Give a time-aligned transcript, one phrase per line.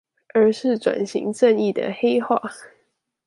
[0.33, 2.41] 而是轉型正義的黑話